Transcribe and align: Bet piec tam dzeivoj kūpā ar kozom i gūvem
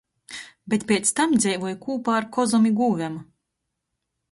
Bet 0.73 0.85
piec 0.91 1.05
tam 1.19 1.35
dzeivoj 1.43 1.75
kūpā 1.85 2.17
ar 2.21 2.27
kozom 2.39 2.67
i 2.73 2.75
gūvem 2.83 3.21